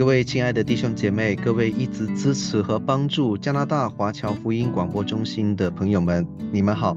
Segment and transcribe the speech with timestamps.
[0.00, 6.96] 各位亲爱的弟兄姐妹，各位一直支持和帮助加拿大华侨福音广播中心的朋友们，你们好。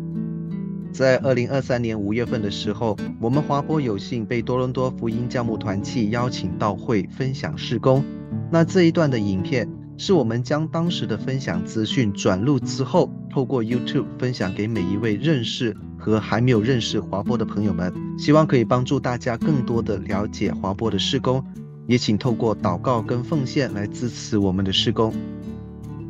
[0.93, 8.01] 在二零二三年五月份的时候，我们华播有幸被多伦多福音教牧团契邀请到会分享事工。
[8.49, 9.67] 那这一段的影片
[9.97, 21.43] 是我们将当时的分享资讯转录之后，透过 YouTube 分享给每一位认识和还没有认识华播的朋友们，希望可以帮助大家更多的了解华播的事工。
[21.87, 25.13] 也请透过祷告跟奉献来支持我们的事工。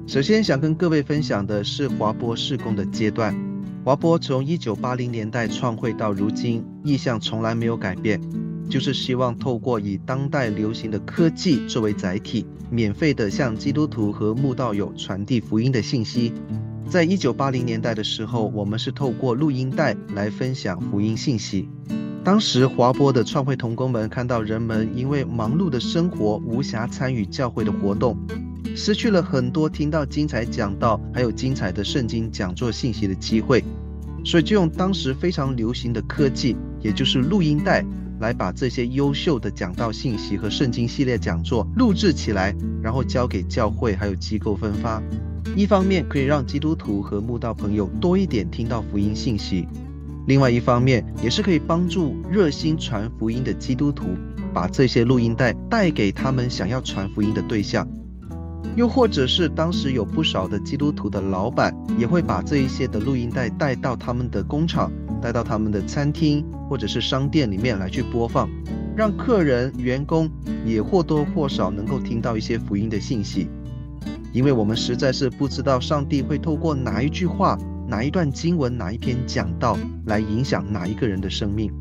[0.05, 3.35] 首先想跟各位分享的是华波事工的阶段。
[3.85, 8.21] 华波从一九八零年代创会到如今，意向从来没有改变，
[8.69, 16.31] 就是希望透过以当代流行的科技作为载体，免费的向基督徒和慕道友传递福音的信息。
[16.89, 21.67] 在一九八零年代的时候，我们是透过录音带来分享福音信息。
[22.23, 28.17] 当时华波的创会同工们看到人们因为忙碌的生活无暇参与教会的活动，
[28.77, 33.61] 失去了很多听到精彩讲道还有精彩的圣经讲座信息的机会，
[34.23, 37.83] 所以就用当时非常流行的科技，也就是录音带，
[38.21, 45.03] 来把这些优秀的讲道信息和圣经系列讲座录制起来，然后交给教会还有机构分发。
[45.57, 49.67] 一方面可以让基督徒和慕道朋友多一点听到福音信息。
[50.25, 54.05] 另外一方面，也是可以帮助热心传福音的基督徒，
[54.53, 57.87] 把这些录音带带给他们想要传福音的对象。
[58.77, 64.89] 又或者是当时有不少的基督徒的老板，也会把这一些的录音带带到他们的工厂，
[65.21, 68.49] 带到他们的餐厅或者是商店里面来去播放，
[68.95, 70.31] 让客人、员工
[70.65, 73.49] 也或多或少能够听到一些福音的信息。
[74.31, 77.57] 因为我们实在是不知道上帝会透过哪一句话。
[77.93, 79.77] 哪一段经文，哪一篇讲道
[80.07, 81.71] 来影响哪一个人的生命？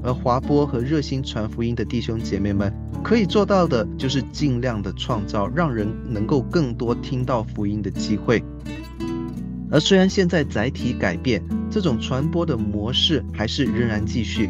[0.00, 8.40] 而华波和热心传福音的弟兄姐妹们可以做到的，就是尽量的创造让人能够更多听到福音的机会。
[9.68, 14.48] 而虽然现在载体改变，这种传播的模式还是仍然继续。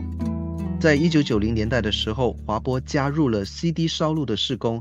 [0.78, 4.81] 在一九九零年代的时候，华波加入了 CD 烧录的施工；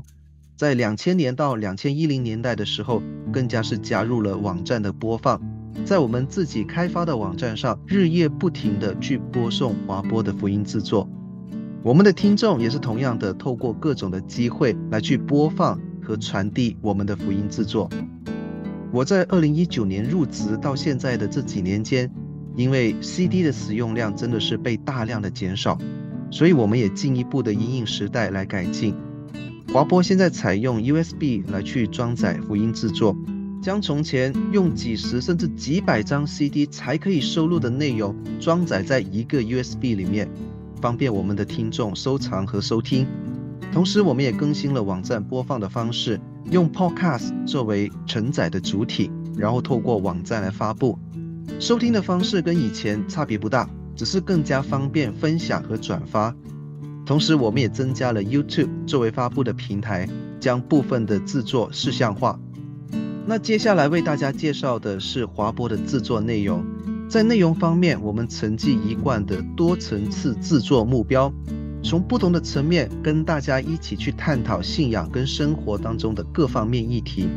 [0.58, 5.40] 在两千年到两千一零年代的时候，更加是加入了网站的播放。
[5.84, 11.08] 在我们自己开发的网站上，日夜不停地去播送华播的福音制作。
[11.82, 17.90] 我们的听众也是同样的，透过各种的机会来去播放和传递我们的福音制作。
[18.92, 22.08] 我在二零一九年入职到现在的这几年间，
[22.54, 25.78] 因为 CD 的使用量真的是被大量的减少，
[26.30, 28.94] 所以我们也进一步的因应时代来改进。
[29.72, 33.16] 华播现在采用 USB 来去装载福音制作。
[33.62, 40.28] 将从前用几十甚至几百张 CD 才可以收录的内容装载在一个 USB 里面，
[40.80, 43.06] 方便我们的听众收藏和收听。
[43.72, 50.98] 同时，我们也更新了网站播放的方式，用 Podcast 作为承载的主体，然后透过网站来发布。
[51.60, 56.34] 收听的方式跟以前差别不大，只是更加方便分享和转发。
[57.06, 60.08] 同时，我们也增加了 YouTube 作为发布的平台，
[60.40, 62.36] 将部分的制作视像化。
[63.24, 66.64] 那接下来为大家介绍的是华播的制作内容。
[67.08, 71.32] 在内容方面，我们承继一贯的多层次制作目标，
[71.84, 77.28] 从不同的层面跟大家一起去探讨信仰跟生活当中的各方面议题。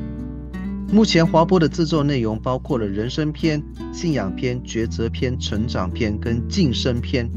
[0.92, 3.62] 目前华播的制作内容包括了人生篇、
[3.94, 7.30] 信仰篇、抉择篇、成长篇跟晋升篇。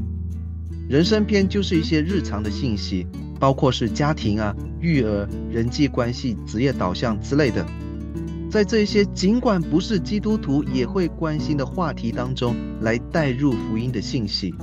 [0.88, 3.06] 人生篇就是一些日常的信息，
[3.38, 7.66] 包括是家庭啊、育儿、人际关系、职业导向之类的。
[8.50, 14.54] 在这些尽管不是基督徒也会关心的话题当中，来带入福音的信息。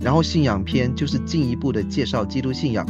[0.00, 2.86] 然后信仰篇就是进一步的介绍基督信仰，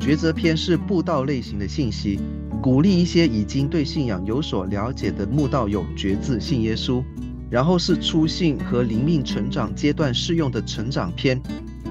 [0.00, 2.18] 抉择篇是布道类型的信息，
[2.60, 7.02] 鼓励一些已经对信仰有所了解的慕道友决志信耶稣。
[7.48, 11.40] 然后是初信和灵命成长阶段适用的成长篇，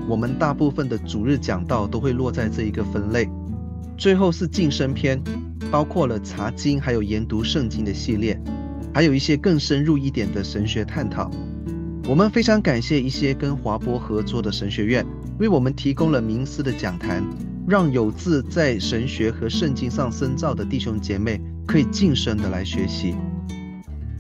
[0.10, 3.30] 我们大部分的主日讲道都会落在这一个分类。
[3.96, 5.22] 最后是晋升篇。
[5.72, 8.38] 包括了查经，还有研读圣经的系列，
[8.94, 11.32] 还有一些更深入一点的神学探讨。
[12.10, 15.06] 我们非常感谢一些跟华波合作的神学院，
[15.40, 17.24] 为我们提供了名师的讲坛，
[17.66, 23.16] 让有志在神学和圣经上深造的弟兄姐妹可以晋升的来学习。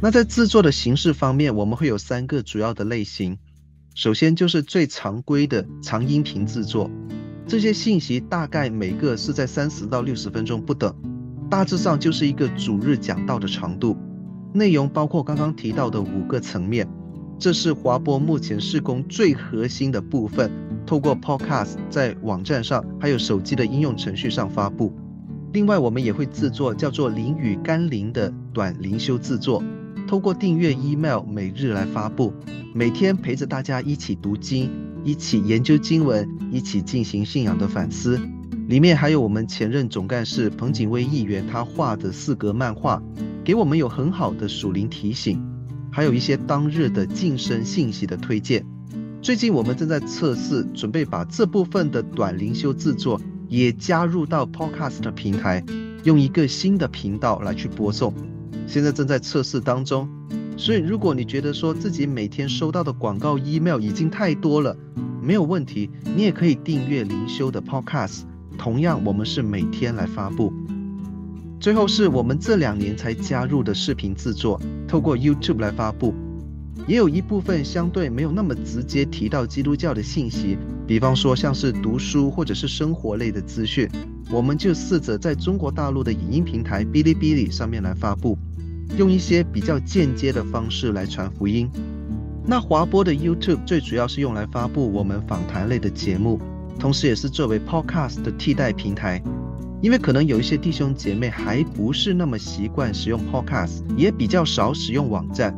[0.01, 3.37] 那在制作的形式方面，我们会有三个主要的类型。
[3.93, 6.89] 首先就是最常规的长音频制作，
[7.45, 10.95] 这些信息大概每个是在三十到六十分钟不等。
[11.51, 13.97] 大致上就是一个主日讲道的长度，
[14.53, 16.87] 内容包括刚刚提到的五个层面。
[17.37, 20.49] 这是华播目前事工最核心的部分，
[20.85, 24.93] 透过 Podcast 在网站上还有手机的应用程序上发布。
[25.51, 29.61] 另外，我们也会制作叫做“灵雨甘霖”的短灵修制作，
[30.07, 32.31] 透过订阅 email 每日来发布，
[32.73, 34.69] 每天陪着大家一起读经，
[35.03, 38.17] 一起研究经文，一起进行信仰的反思。
[38.67, 43.01] 里面还有我们前任总干事彭景威议员他画的四格漫画，
[43.43, 45.41] 给我们有很好的属灵提醒，
[45.91, 48.65] 还有一些当日的晋升信息的推荐。
[49.21, 53.19] 最近我们正在测试，准备把这部分的短灵修制作。
[53.51, 55.61] 也加入到 Podcast 平台，
[56.05, 58.13] 用一个新的频道来去播送，
[58.65, 60.07] 现在正在测试当中。
[60.55, 64.77] 所以，如果你觉得说自己每天收到的广告 email 已经太多了，
[65.21, 68.21] 没有问题，你也可以订阅灵修的 Podcast。
[68.61, 70.53] 同样，我们是每天来发布。
[71.59, 76.13] 最后是我们这两年才加入的视频制作，透过 YouTube 来发布。
[76.85, 83.89] 也有一部分相对没有那么直接提到基督教的信息，比方说像是读书或者是生活类的资讯，
[84.31, 88.37] 我们就试着在中国大陆的影音平台哔哩哔哩上面来发布，
[88.95, 91.67] 用一些比较间接的方式来传福音。
[92.45, 96.39] 那华播的 YouTube 最主要是用来发布我们访谈类的节目，
[96.81, 99.21] 同时也是作为 Podcast 的替代平台，
[99.83, 105.55] 因为可能有一些弟兄姐妹还不是那么习惯使用 Podcast，也比较少使用网站。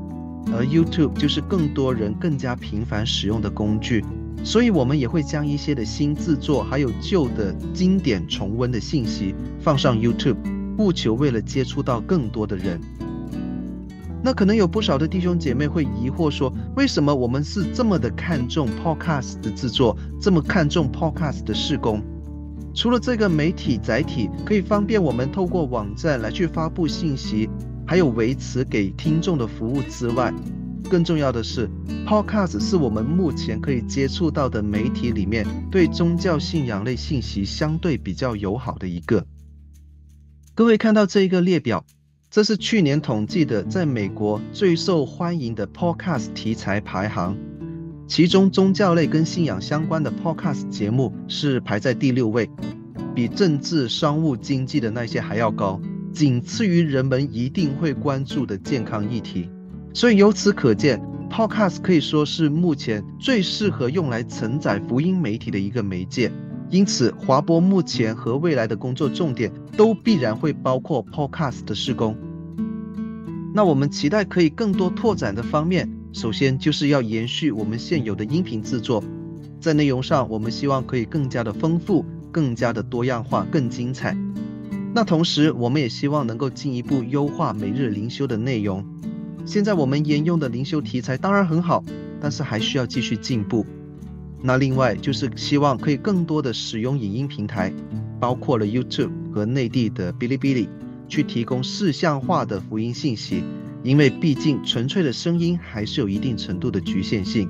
[0.54, 4.04] 而 YouTube 就是更多人更加频繁使用的工具，
[4.44, 10.36] 所以我们也会将一些的新制作，还有旧的经典重温的信息放上 YouTube，
[10.78, 12.82] 务求为了接触到更多的人。
[14.24, 22.02] 那可能有不少的弟兄姐妹会疑惑说，为什么我们是这么的看重 Podcast 的制作，这么看重 Podcast 的施工？
[22.74, 27.50] 除了这个媒体载体可以方便我们透过网站来去发布信息。
[27.86, 30.34] 还有维持给听众的服务之外，
[30.90, 31.70] 更重要的是
[32.08, 39.28] ，Podcast 是我们目前可以接触到的媒体里面对宗教信仰类信息相对比较友好的一个。
[40.56, 41.86] 各位看到这一个列表，
[42.34, 47.38] 这是去年统计的在美国最受欢迎的 Podcast 题材排行，
[48.08, 52.50] 其中宗教类跟信仰相关的 Podcast 节目是排在第六位，
[53.14, 55.80] 比政治、商务、经济的那些还要高。
[56.12, 59.48] 仅次于人们一定会关注的健康议题，
[59.94, 66.32] 所以由此可见，Podcast 可以说是目前最适合用来承载福音媒体的一个媒介。
[66.74, 72.18] 因此，华波目前和未来的工作重点都必然会包括 Podcast 的施工。
[73.54, 79.04] 那我们期待可以更多拓展的方面，首先就是要延续我们现有的音频制作，
[79.62, 84.18] 在内容上，我们希望可以更加的丰富、更加的多样化、更精彩。
[84.96, 88.84] 那同时，我们也希望能够进一步优化每日灵修的内容。
[89.46, 91.84] 现在我们沿用的灵修题材当然很好，
[92.20, 93.64] 但是还需要继续进步。
[94.46, 97.74] 那另外就是希望可以更多的使用影音平台，
[98.20, 100.68] 包括了 YouTube 和内地的哔哩哔哩，
[101.08, 103.42] 去提供视像化的福音信息。
[103.84, 107.50] 因为毕竟纯粹的声音还是有一定程度的局限性。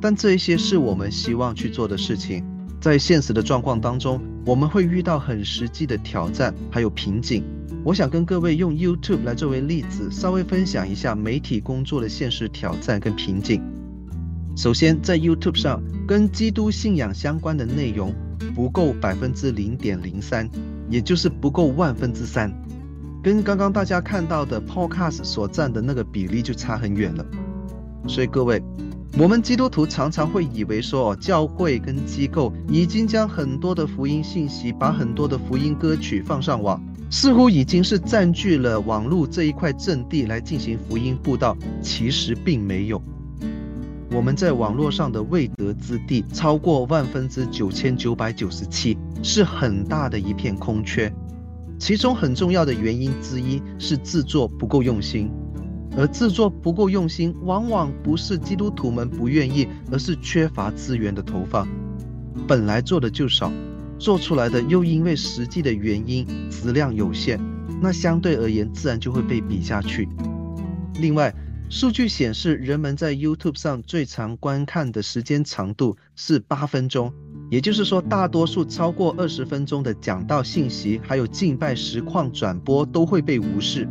[0.00, 2.44] 但这一些是我们希望去做的事情。
[2.78, 7.42] 在现实的状况当中，我们会遇到很实际的挑战，还有瓶颈。
[7.82, 13.62] 我想跟各位用 YouTube 来作为例子，稍微分享一下媒体工作的现实挑战跟瓶颈。
[14.56, 18.14] 首先，在 YouTube 上，跟基督信仰相关的内容
[18.54, 20.48] 不够百分之零点零三，
[20.88, 22.50] 也就是不够万分之三，
[23.22, 27.24] 跟刚刚大家看到的 Podcast 所占的那个比例就差很远了。
[28.08, 28.62] 所以各位。
[29.18, 36.78] 我们基督徒常常会以为说，哦教会跟机构已经将很多的福音信息，把很多的福音歌曲放上网，
[37.10, 41.56] 似乎已经是占据了网络这一块阵地来进行福音布道。
[41.80, 43.00] 其实并没有，
[44.10, 51.12] 我们在网络上的未得之地超过万分之九千九百九十七，是很大的一片空缺。
[51.78, 55.30] 其中很重要的原因之一是制作不够用心。
[55.98, 61.66] 而制作不够用心，往往不是基督徒们不愿意，而是缺乏资源的投放。
[62.46, 63.50] 本来做的就少，
[63.98, 67.40] 做出来的又因为实际的原因质量有限，
[67.80, 70.06] 那相对而言自然就会被比下去。
[71.00, 71.34] 另外，
[71.68, 77.12] 数据显示，人们在 YouTube 上最常观看的时间长度是八分钟，
[77.50, 83.88] 也就是说，大多数超过二十分钟的讲道信息，还有敬拜实况转播都会被无视。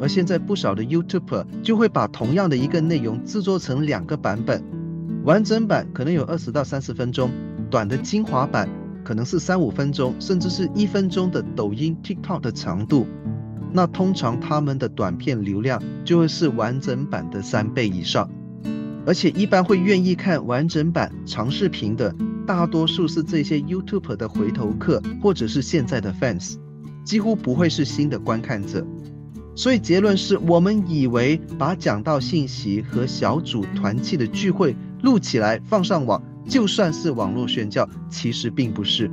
[0.00, 4.64] 而现在不少的 YouTuber 就会把同样的一个内容制作成两个版本，
[5.24, 7.30] 完整版可能有二十到三十分钟，
[7.70, 8.66] 短的精华版
[9.04, 13.06] 可能是三五分钟，甚至是一分钟的抖音 TikTok 的长度。
[13.72, 18.28] 那通常他们的短片流量就会是完整版的三倍以上，
[19.06, 22.14] 而且一般会愿意看完整版长视频的，
[22.46, 26.56] 大多数是这些 YouTube 的回头客，或者是现在的 fans，
[27.04, 28.86] 几乎不会是新的观看者。
[29.54, 39.10] 所以结论是我们以为把讲道信息和小组团契的聚会录起来放上网，就算是网络宣教，其实并不是。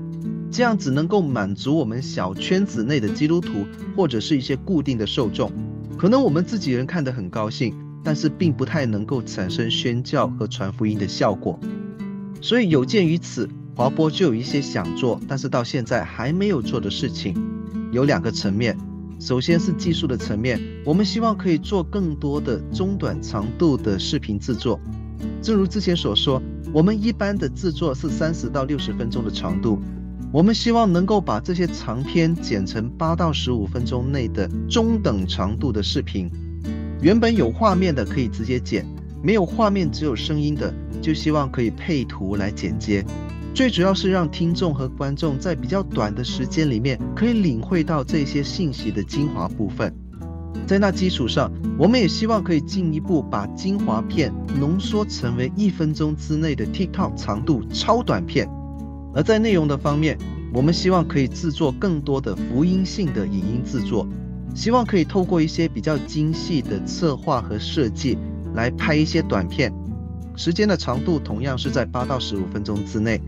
[0.55, 5.51] 这样只能够满足我们小圈子内的基督徒，或者是一些固定的受众。
[5.97, 11.59] 可能我们自己人看得很高兴，但是并不太能够产生宣教和传福音的效果。
[12.39, 17.35] 所以有鉴于此，华播就有一些想做，但是到现在还没有做的事情，
[17.91, 18.77] 有两个层面。
[19.19, 24.79] 首先是技术的层面，我们希望可以做更多的中短长度的视频制作。
[25.41, 29.77] 正如之前所说，我们一般的制作是三十到六十分钟的长度。
[30.35, 36.29] 我们希望能够把这些长片剪成八到十五分钟内的中等长度的视频。
[37.01, 38.85] 原本有画面的可以直接剪，
[39.23, 43.01] 没有画面只有声音的，就希望可以配图来剪接。
[43.53, 49.95] 最主要是让听众和观众在比较短的时间里面可以领会到这些信息的精华部分。
[50.67, 51.49] 在那基础上，
[51.79, 58.49] 我们也希望可以进一步把精华片浓缩成为一分钟之内的 TikTok 长度超短片。
[59.15, 60.17] 而在内容的方面，
[60.53, 64.05] 我们希望可以制作更多的福音性的影音制作，
[64.53, 68.17] 希望可以透过一些比较精细的策划和设计
[68.53, 69.73] 来拍一些短片，
[70.35, 73.21] 时间的长度同样是在八到十五分钟之内，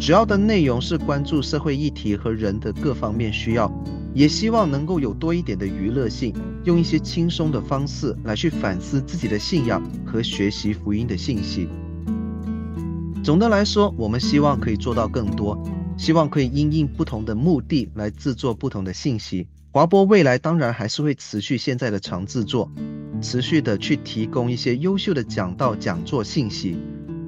[0.00, 3.72] 主要的内容是关注社会议题和人的各方面需要，
[4.12, 6.34] 也希望能够有多一点的娱乐性，
[6.64, 11.68] 用一些轻松的方式来去反思自己的信仰和学习福音的信息。
[13.22, 15.62] 总的来说，我们希望可以做到更多，
[15.98, 19.46] 希望可以因应不同的目的来制作不同的信息。
[19.72, 22.70] 华播未来当然还是会持续现在的长制作，
[23.20, 26.76] 持续的去提供一些优秀的讲道讲座信息，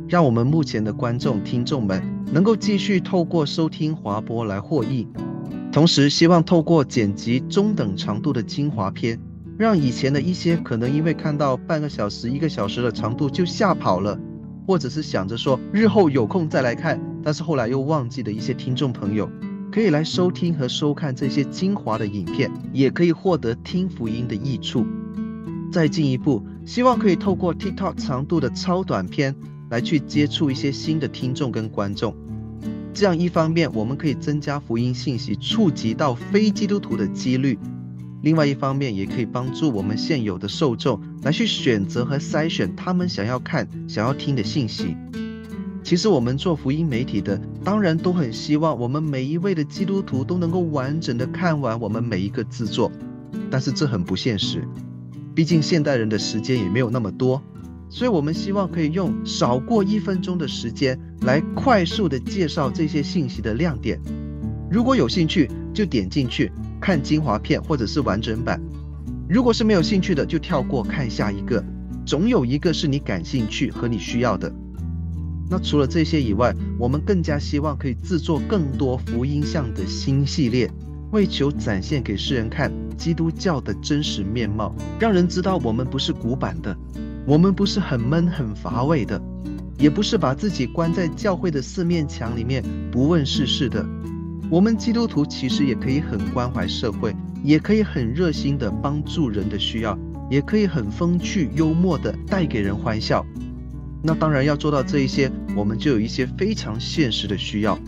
[0.09, 5.07] 让我们目前的观众听众们能够继续透过收听华播来获益。
[5.71, 9.21] 同时，希望透过剪辑中等长度的精华片，
[9.59, 14.19] 让以前的一些可能因为看到半个小时、一个小时的长度就吓跑了。
[14.67, 19.31] 或者是想着说日后有空再来看，但是后来又忘记的一些听众朋友，
[19.71, 24.87] 可以来收听和收看这些精华的影片，也可以获得听福音的益处。
[25.73, 29.35] 再进一步，希望可以透过 TikTok 长度的超短片
[29.71, 32.15] 来去接触一些新的听众跟观众。
[32.93, 37.59] 这样一方面，我们可以增加福音信息触及到非基督徒的几率。
[38.23, 44.97] 另外一方面，也可以帮助我们现有的受众来去选择和筛选他们想要看、想要听的信息。
[45.83, 52.91] 其实，我们做福音媒体的，当然都很希望我们每一位的基督徒都能够完整的看完我们每一个制作，
[53.51, 54.63] 但是这很不现实。
[55.35, 57.43] 毕竟现代人的时间也没有那么多，
[57.89, 64.01] 所以我们希望可以用少过一分钟的时间来快速的介绍这些信息的亮点。
[64.71, 66.53] 如果有兴趣，就点进去。
[66.83, 68.61] 看精华片或者是完整版，
[69.29, 71.65] 如果是没有兴趣的，就跳过看下一个，
[72.05, 74.53] 总有一个是你感兴趣和你需要的。
[75.49, 80.69] 那除了这些以外，我们更加希望可以制作更多福音像的新系列，
[81.13, 86.77] 为求展现给世人看基督教的真实面貌，让人知道我们不是古板的，
[87.25, 89.23] 我们不是很闷很乏味的，
[89.79, 93.87] 也不是把自己关在教会的四面墙里面不问世事的。
[94.53, 103.25] 我们基督徒其实也可以很关怀社会，也可以很热心的帮助人的需要，也可以很风趣幽默的带给人欢笑。
[104.03, 107.79] 那当然要做到这一些，我们就有一些非常现实的需要。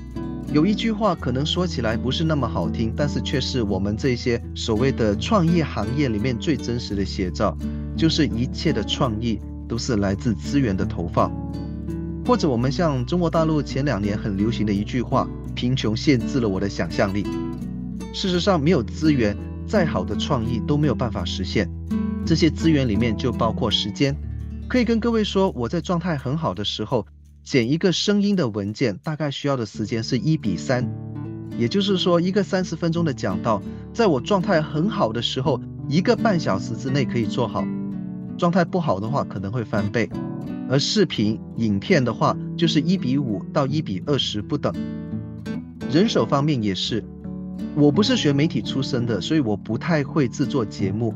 [0.55, 7.55] 有一句话可能说起来不是那么好听，但是却是我们这些所谓的创业行业里面最真实的写照，
[7.95, 11.31] 就是一切的创意都是来自资源的投放。
[12.25, 15.29] 或者我们像中国大陆前两年很流行的一句话。
[15.55, 17.25] 贫穷限制了我的想象力。
[18.13, 21.69] 事实上，没有资源，再好的创意都没有办法实现。
[22.27, 24.15] 这些资源里面就包括时间。
[24.69, 27.07] 可以跟各位说，我在状态很好的时候，
[27.43, 30.91] 剪一个声音的文件，大概需要的时间是一比三。
[31.59, 37.65] 也就是说，一个三十分钟的讲道，在我状态很好的时候，一个半小时之内可以做好。
[38.39, 40.09] 状态不好的话，可能会翻倍。
[40.69, 44.73] 而视频影片的话，就是一比五到一比二十不等。
[45.91, 47.05] 人手方面也是，
[47.77, 51.15] 我不是学媒体出身的，所以我不太会制作节目，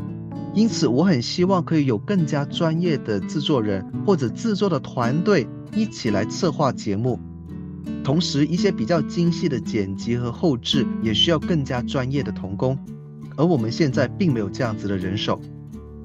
[0.55, 7.19] 因此我很希望可以有更加专业的制作人或者制作的团队一起来策划节目，
[8.05, 12.79] 同时一些比较精细的剪辑和后制也需要更加专业的童工，
[13.37, 15.41] 而我们现在并没有这样子的人手，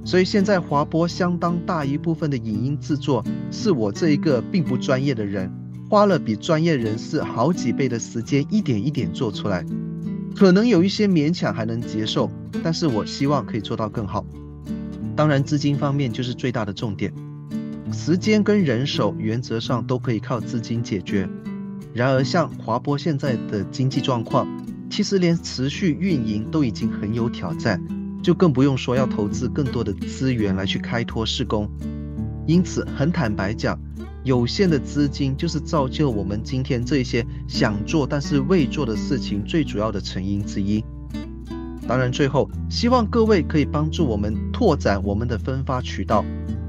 [0.03, 5.51] 所以现在华播相当大一部分的影音制作是我这一个并不专业的人。
[5.93, 9.63] 花了比专业人士好几倍的时间，一点一点做出来。
[10.35, 12.31] 可能有一些勉强还能接受，
[12.63, 14.25] 但是我希望可以做到更好。
[15.15, 17.13] 当然，资金方面就是最大的重点。
[17.91, 21.29] 时间跟人手原则上都可以靠资金解决。
[21.93, 24.47] 然而，像华波现在的经济状况，
[24.89, 27.79] 其实连持续运营都已经很有挑战，
[28.23, 31.69] 就更不用说要投资更多的资源来去开拓施工。
[32.47, 33.79] 因此，很坦白讲，
[34.23, 40.83] 有限的资金就是造就我们今天这些想做但是未做的事情最主要的成因之一。
[41.85, 46.23] 当然，最后希望各位可以帮助我们拓展我们的分发渠道。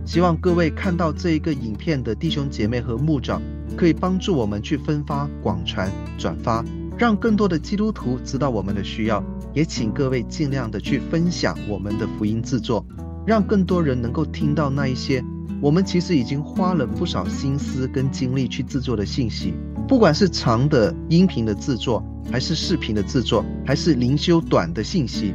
[0.05, 3.41] 希望各位看到这一个影片的弟兄姐妹和牧长，
[3.77, 6.65] 可以帮助我们去分发、广传、转发，
[6.99, 9.25] 让更多的基督徒知道我们的需要。
[9.55, 12.85] 也请各位尽量的去分享我们的福音制作，
[13.25, 15.25] 让更多人能够听到那一些
[15.65, 19.55] 我们其实已经花了不少心思跟精力去制作的信息。
[19.89, 25.33] 不管是长的音频的制作，还是视频的制作，还是灵修短的信息，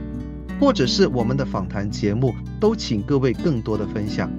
[0.59, 4.31] 或者是我们的访谈节目，都请各位更多的分享。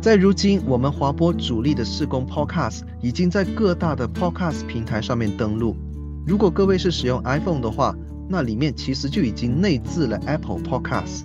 [0.00, 5.76] 在如今，我们华播主力的事工 Podcast 已经在各大的 Podcast 平台上面登录。
[6.26, 7.94] 如果各位是使用 iPhone 的话，
[8.28, 11.22] 那里面其实就已经内置了 Apple Podcast，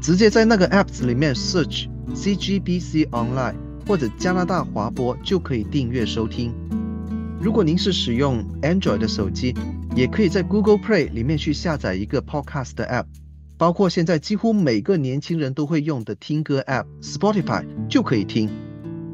[0.00, 3.54] 直接在那个 Apps 里面 search CGBC Online
[3.86, 6.52] 或者加拿大华播就可以订阅收听。
[7.40, 9.54] 如果您是使用 Android 的手机，
[9.94, 13.06] 也可以在 Google Play 里面去下载一个 Podcast 的 App。
[13.58, 18.50] 包括现在几乎每个年轻人都会用的听歌 App Spotify 就可以听。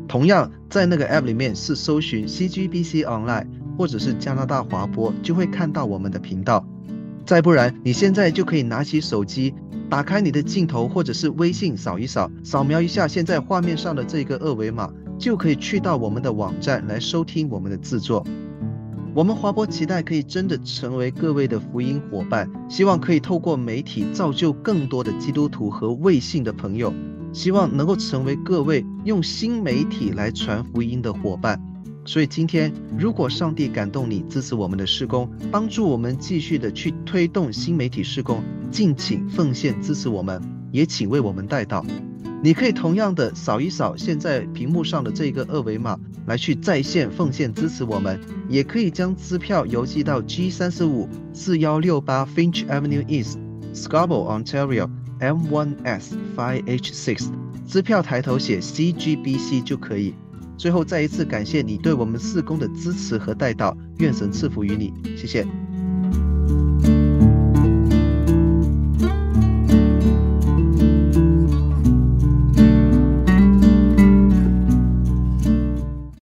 [0.09, 3.47] 同样，在那个 App 里面是搜寻 CGBC Online
[3.79, 6.67] 或者是加拿大华播，就会看到我们的频道。
[7.25, 9.55] 再不然，你现在就可以拿起手机，
[9.89, 18.27] 打开你的镜头或者是微信扫一扫，扫描一下现在画面上的这个二维码，就可以去到我们的网站来收听我们的制作。
[19.15, 26.93] 我们华波期待可以真的成为各位的福音伙伴，希望可以透过媒体造就更多的基督徒和未信的朋友，
[27.33, 31.61] 希望能够成为各位用新媒体来传福音的伙伴。
[32.05, 41.85] 所以今天，如果上帝感动你支持我们的施工，帮助我们继续的去推动新媒体施工，敬请奉献支持我们，也请为我们代祷。
[42.43, 53.39] 你可以同样的扫一扫现在屏幕上的这个二维码，来去在线奉献支持我们，也可以将支票邮寄到 G 三十五四幺六八 Finch Avenue East
[53.73, 57.31] Scarborough Ontario M1S 5H6，
[57.65, 60.13] 支票抬头写 CGBC 就可以。
[60.57, 67.02] 最后再一次感谢你对我们四工的支持和带到，愿神赐福于你，谢谢。